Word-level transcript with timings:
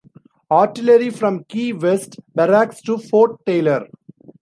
Artillery 0.49 1.11
from 1.11 1.43
Key 1.43 1.73
West 1.73 2.15
Barracks 2.33 2.81
to 2.81 2.97
Fort 2.97 3.45
Taylor. 3.45 3.85